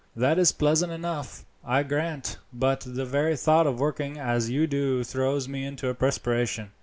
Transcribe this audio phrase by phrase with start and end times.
[0.15, 5.03] That is pleasant enough, I grant; but the very thought of working as you do
[5.03, 6.71] throws me into a perspiration.